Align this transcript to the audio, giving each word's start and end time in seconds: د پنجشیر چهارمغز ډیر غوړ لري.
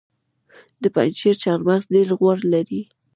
د 0.81 0.83
پنجشیر 0.95 1.35
چهارمغز 1.43 1.85
ډیر 1.93 2.07
غوړ 2.19 2.37
لري. 2.53 2.81